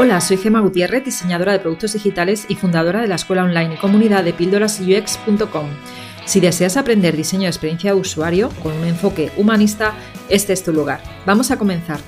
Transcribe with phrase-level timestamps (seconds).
[0.00, 3.78] Hola, soy Gema Gutiérrez, diseñadora de productos digitales y fundadora de la escuela online y
[3.78, 5.66] comunidad de píldorasux.com.
[6.24, 9.96] Si deseas aprender diseño de experiencia de usuario con un enfoque humanista,
[10.28, 11.00] este es tu lugar.
[11.26, 11.98] Vamos a comenzar.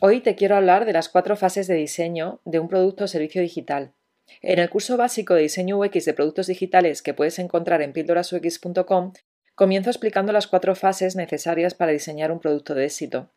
[0.00, 3.40] Hoy te quiero hablar de las cuatro fases de diseño de un producto o servicio
[3.40, 3.92] digital.
[4.40, 9.12] En el curso básico de diseño UX de productos digitales que puedes encontrar en píldorasux.com,
[9.54, 13.30] comienzo explicando las cuatro fases necesarias para diseñar un producto de éxito.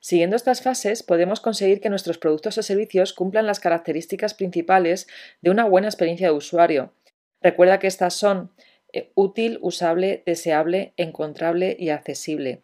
[0.00, 5.06] Siguiendo estas fases, podemos conseguir que nuestros productos o servicios cumplan las características principales
[5.42, 6.94] de una buena experiencia de usuario.
[7.42, 8.50] Recuerda que estas son
[8.92, 12.62] eh, útil, usable, deseable, encontrable y accesible.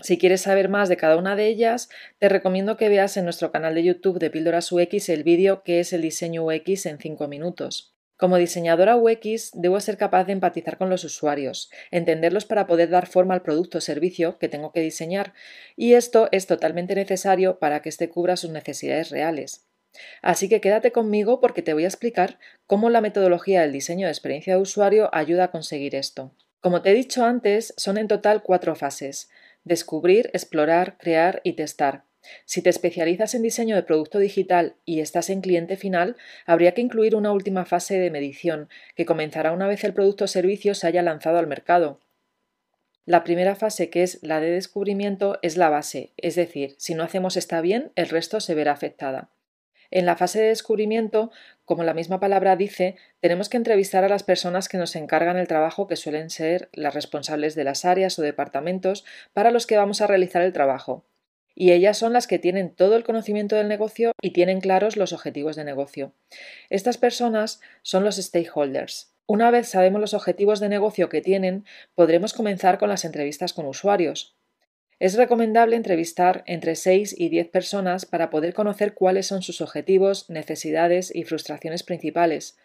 [0.00, 1.88] Si quieres saber más de cada una de ellas,
[2.18, 5.80] te recomiendo que veas en nuestro canal de YouTube de Píldoras UX el vídeo que
[5.80, 7.95] es el diseño UX en 5 minutos.
[8.16, 13.06] Como diseñadora UX, debo ser capaz de empatizar con los usuarios, entenderlos para poder dar
[13.06, 15.34] forma al producto o servicio que tengo que diseñar,
[15.76, 19.66] y esto es totalmente necesario para que éste cubra sus necesidades reales.
[20.22, 24.12] Así que quédate conmigo porque te voy a explicar cómo la metodología del diseño de
[24.12, 26.32] experiencia de usuario ayuda a conseguir esto.
[26.60, 29.28] Como te he dicho antes, son en total cuatro fases
[29.66, 32.04] descubrir, explorar, crear y testar.
[32.44, 36.80] Si te especializas en diseño de producto digital y estás en cliente final, habría que
[36.80, 40.86] incluir una última fase de medición, que comenzará una vez el producto o servicio se
[40.86, 42.00] haya lanzado al mercado.
[43.04, 47.04] La primera fase, que es la de descubrimiento, es la base, es decir, si no
[47.04, 49.30] hacemos esta bien, el resto se verá afectada.
[49.92, 51.30] En la fase de descubrimiento,
[51.64, 55.46] como la misma palabra dice, tenemos que entrevistar a las personas que nos encargan el
[55.46, 60.00] trabajo, que suelen ser las responsables de las áreas o departamentos para los que vamos
[60.00, 61.04] a realizar el trabajo
[61.58, 65.14] y ellas son las que tienen todo el conocimiento del negocio y tienen claros los
[65.14, 66.12] objetivos de negocio.
[66.68, 69.10] Estas personas son los stakeholders.
[69.26, 73.66] Una vez sabemos los objetivos de negocio que tienen, podremos comenzar con las entrevistas con
[73.66, 74.36] usuarios.
[75.00, 80.28] Es recomendable entrevistar entre 6 y 10 personas para poder conocer cuáles son sus objetivos,
[80.28, 82.58] necesidades y frustraciones principales,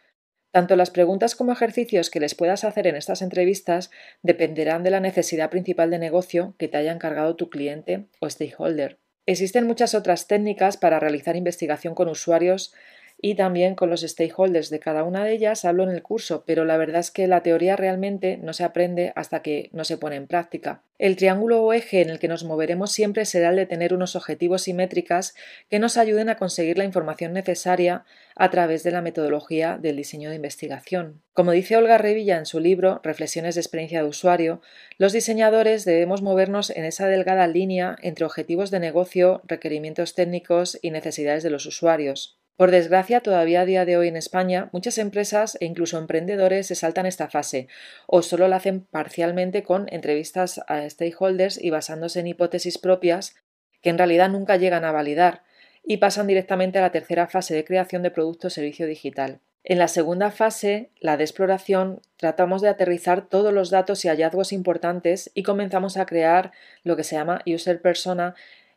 [0.52, 3.90] tanto las preguntas como ejercicios que les puedas hacer en estas entrevistas
[4.22, 9.00] dependerán de la necesidad principal de negocio que te haya encargado tu cliente o stakeholder.
[9.26, 12.74] Existen muchas otras técnicas para realizar investigación con usuarios
[13.22, 16.66] y también con los stakeholders de cada una de ellas hablo en el curso, pero
[16.66, 20.16] la verdad es que la teoría realmente no se aprende hasta que no se pone
[20.16, 20.82] en práctica.
[20.98, 24.16] El triángulo o eje en el que nos moveremos siempre será el de tener unos
[24.16, 25.36] objetivos y métricas
[25.70, 28.06] que nos ayuden a conseguir la información necesaria
[28.36, 31.22] a través de la metodología del diseño de investigación.
[31.34, 34.62] Como dice Olga Revilla en su libro Reflexiones de experiencia de usuario,
[34.98, 40.90] los diseñadores debemos movernos en esa delgada línea entre objetivos de negocio, requerimientos técnicos y
[40.90, 42.41] necesidades de los usuarios.
[42.62, 46.76] Por desgracia, todavía a día de hoy en España, muchas empresas e incluso emprendedores se
[46.76, 47.68] saltan esta fase
[48.06, 53.34] o solo la hacen parcialmente con entrevistas a stakeholders y basándose en hipótesis propias
[53.82, 55.42] que en realidad nunca llegan a validar
[55.84, 59.40] y pasan directamente a la tercera fase de creación de producto o servicio digital.
[59.64, 64.54] En la segunda fase, la de exploración, tratamos de aterrizar todos los datos y hallazgos
[64.54, 66.52] importantes y comenzamos a crear
[66.84, 68.36] lo que se llama user persona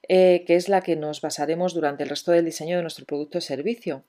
[0.09, 3.39] eh, que es la que nos basaremos durante el resto del diseño de nuestro producto
[3.39, 4.05] o servicio.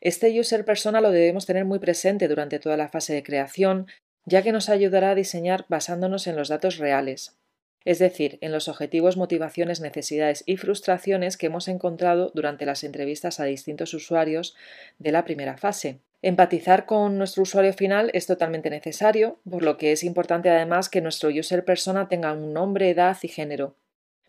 [0.00, 3.86] Este user persona lo debemos tener muy presente durante toda la fase de creación,
[4.24, 7.36] ya que nos ayudará a diseñar basándonos en los datos reales,
[7.84, 13.40] es decir, en los objetivos, motivaciones, necesidades y frustraciones que hemos encontrado durante las entrevistas
[13.40, 14.54] a distintos usuarios
[14.98, 16.00] de la primera fase.
[16.20, 21.00] Empatizar con nuestro usuario final es totalmente necesario, por lo que es importante además que
[21.00, 23.76] nuestro user persona tenga un nombre, edad y género.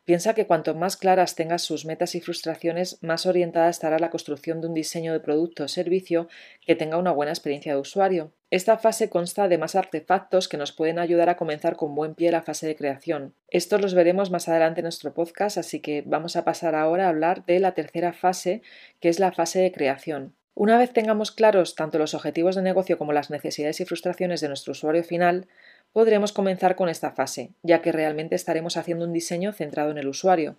[0.10, 4.60] Piensa que cuanto más claras tengas sus metas y frustraciones, más orientada estará la construcción
[4.60, 6.28] de un diseño de producto o servicio
[6.66, 8.34] que tenga una buena experiencia de usuario.
[8.50, 12.32] Esta fase consta de más artefactos que nos pueden ayudar a comenzar con buen pie
[12.32, 13.36] la fase de creación.
[13.50, 17.10] Estos los veremos más adelante en nuestro podcast, así que vamos a pasar ahora a
[17.10, 18.64] hablar de la tercera fase,
[19.00, 20.34] que es la fase de creación.
[20.56, 24.50] Una vez tengamos claros tanto los objetivos de negocio como las necesidades y frustraciones de
[24.50, 25.48] nuestro usuario final,
[25.94, 30.08] podremos comenzar con esta fase, ya que realmente estaremos haciendo un diseño centrado en el
[30.08, 30.58] usuario.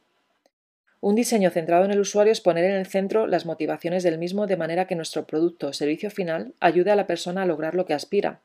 [1.00, 4.46] Un diseño centrado en el usuario es poner en el centro las motivaciones del mismo
[4.46, 7.86] de manera que nuestro producto o servicio final ayude a la persona a lograr lo
[7.86, 8.42] que aspira.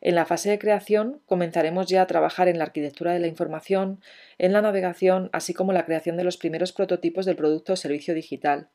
[0.00, 4.00] En la fase de creación comenzaremos ya a trabajar en la arquitectura de la información,
[4.38, 8.14] en la navegación, así como la creación de los primeros prototipos del producto o servicio
[8.14, 8.68] digital.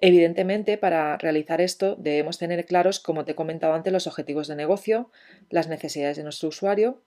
[0.00, 4.54] Evidentemente, para realizar esto debemos tener claros, como te he comentado antes, los objetivos de
[4.54, 5.10] negocio,
[5.50, 7.02] las necesidades de nuestro usuario,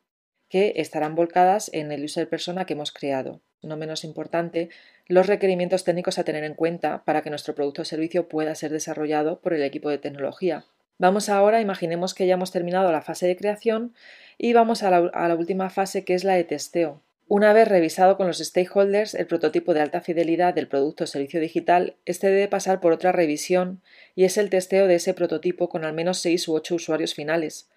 [0.50, 3.42] que estarán volcadas en el user persona que hemos creado.
[3.62, 4.70] No menos importante,
[5.08, 8.72] los requerimientos técnicos a tener en cuenta para que nuestro producto o servicio pueda ser
[8.72, 10.66] desarrollado por el equipo de tecnología.
[10.98, 13.96] Vamos ahora, imaginemos que ya hemos terminado la fase de creación
[14.38, 17.02] y vamos a la, a la última fase que es la de testeo.
[17.34, 21.40] Una vez revisado con los stakeholders el prototipo de alta fidelidad del producto o servicio
[21.40, 23.82] digital, este debe pasar por otra revisión
[24.16, 27.70] y es el testeo de ese prototipo con al menos 6 u 8 usuarios finales.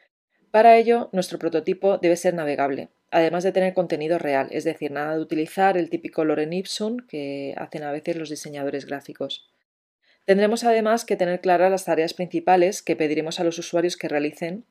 [0.50, 5.14] Para ello, nuestro prototipo debe ser navegable, además de tener contenido real, es decir, nada
[5.14, 9.48] de utilizar el típico lorem ipsum que hacen a veces los diseñadores gráficos.
[10.24, 14.64] Tendremos además que tener claras las tareas principales que pediremos a los usuarios que realicen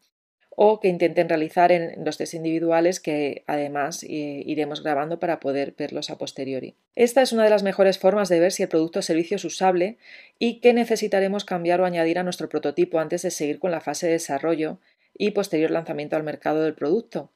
[0.55, 6.09] o que intenten realizar en los test individuales que además iremos grabando para poder verlos
[6.09, 6.75] a posteriori.
[6.95, 9.45] Esta es una de las mejores formas de ver si el producto o servicio es
[9.45, 9.97] usable
[10.39, 14.05] y qué necesitaremos cambiar o añadir a nuestro prototipo antes de seguir con la fase
[14.05, 14.79] de desarrollo
[15.17, 17.32] y posterior lanzamiento al mercado del producto.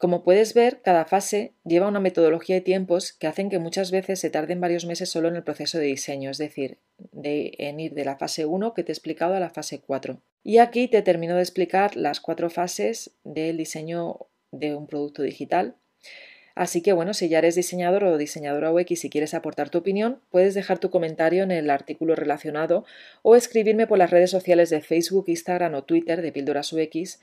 [0.00, 4.18] Como puedes ver, cada fase lleva una metodología de tiempos que hacen que muchas veces
[4.18, 7.92] se tarden varios meses solo en el proceso de diseño, es decir, de, en ir
[7.92, 10.22] de la fase 1 que te he explicado a la fase 4.
[10.42, 15.76] Y aquí te termino de explicar las cuatro fases del diseño de un producto digital.
[16.54, 20.22] Así que bueno, si ya eres diseñador o diseñadora UX y quieres aportar tu opinión,
[20.30, 22.86] puedes dejar tu comentario en el artículo relacionado
[23.20, 27.20] o escribirme por las redes sociales de Facebook, Instagram o Twitter de Píldoras UX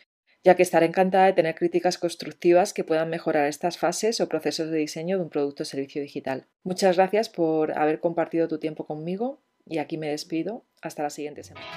[0.48, 4.72] ya que estaré encantada de tener críticas constructivas que puedan mejorar estas fases o procesos
[4.72, 6.46] de diseño de un producto o servicio digital.
[6.64, 10.64] Muchas gracias por haber compartido tu tiempo conmigo y aquí me despido.
[10.82, 11.68] Hasta la siguiente semana.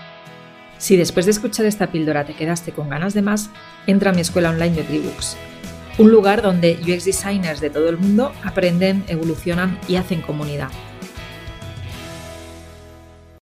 [0.79, 3.51] Si después de escuchar esta píldora te quedaste con ganas de más,
[3.89, 5.37] entra a mi escuela online de Tribooks,
[5.99, 10.71] un lugar donde UX designers de todo el mundo aprenden, evolucionan y hacen comunidad